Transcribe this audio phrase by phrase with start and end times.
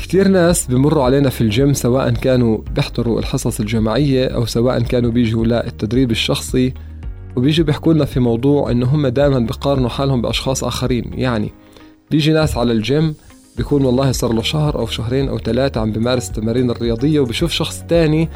[0.00, 5.44] كتير ناس بمروا علينا في الجيم سواء كانوا بيحضروا الحصص الجماعية أو سواء كانوا بيجوا
[5.44, 6.74] للتدريب الشخصي.
[7.36, 11.10] وبيجوا بيحكوا لنا في موضوع إنه هم دائما بيقارنوا حالهم بأشخاص آخرين.
[11.14, 11.52] يعني
[12.10, 13.14] بيجي ناس على الجيم
[13.56, 17.82] بيكون والله صار له شهر أو شهرين أو ثلاثة عم بمارس التمارين الرياضية وبشوف شخص
[17.88, 18.28] تاني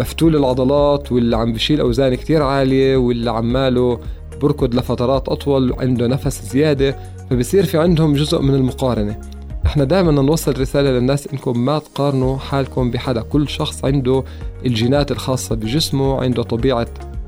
[0.00, 4.00] مفتول العضلات واللي عم بشيل أوزان كتير عالية واللي عماله
[4.42, 6.96] بركض لفترات أطول وعنده نفس زيادة.
[7.30, 9.39] فبصير في عندهم جزء من المقارنة.
[9.70, 13.22] إحنا دائما نوصل رسالة للناس إنكم ما تقارنوا حالكم بحدا.
[13.22, 14.24] كل شخص عنده
[14.66, 16.86] الجينات الخاصة بجسمه عنده طبيعة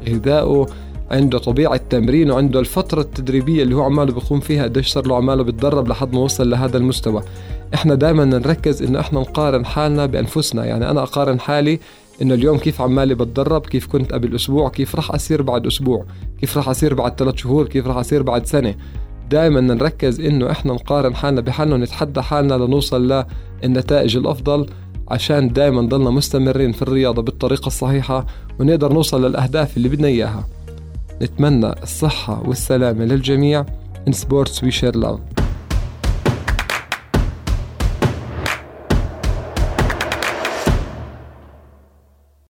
[0.08, 0.66] غذائه
[1.10, 5.42] عنده طبيعة تمرين وعنده الفترة التدريبية اللي هو عماله بيقوم فيها قديش صار له عماله
[5.42, 7.22] بتدرب لحد ما وصل لهذا المستوى.
[7.74, 10.64] إحنا دائما نركز إنه إحنا نقارن حالنا بأنفسنا.
[10.64, 11.78] يعني أنا أقارن حالي
[12.22, 16.04] إنه اليوم كيف عمالي بتدرب كيف كنت قبل أسبوع كيف راح أصير بعد أسبوع
[16.40, 18.74] كيف راح أصير بعد ثلاث شهور كيف راح أصير بعد سنة.
[19.32, 23.24] دائما نركز إنه إحنا نقارن حالنا بحالنا ونتحدى حالنا لنوصل
[23.62, 24.66] للنتائج الأفضل
[25.08, 28.26] عشان دائما نضلنا مستمرين في الرياضة بالطريقة الصحيحة
[28.60, 30.44] ونقدر نوصل للأهداف اللي بدنا إياها.
[31.22, 33.64] نتمنى الصحة والسلامة للجميع
[34.10, 35.41] in sports we share love.